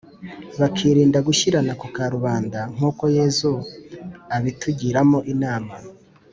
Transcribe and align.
bakirindagushyirana 0.59 1.73
ku 1.81 1.87
karubanda 1.95 2.59
nk’uko 2.73 3.03
yezu 3.17 3.51
abitugiramo 4.35 5.19
inama. 5.33 5.73